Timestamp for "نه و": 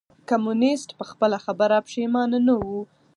2.47-2.67